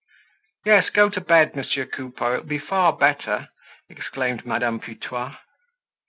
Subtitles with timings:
[0.65, 3.49] "Yes, go to bed, Monsieur Coupeau; it will be far better,"
[3.87, 5.35] exclaimed Madame Putois.